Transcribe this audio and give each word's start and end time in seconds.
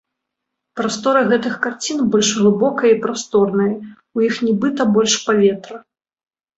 Прастора 0.79 1.21
гэтых 1.31 1.53
карцін 1.65 2.01
больш 2.17 2.33
глыбокая 2.39 2.91
і 2.95 2.97
прасторная, 3.05 3.71
у 4.19 4.27
іх 4.33 4.45
нібыта 4.51 4.93
больш 4.99 5.13
паветра. 5.31 5.77